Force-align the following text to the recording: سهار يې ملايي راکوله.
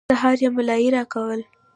سهار 0.11 0.37
يې 0.43 0.49
ملايي 0.57 0.89
راکوله. 0.97 1.45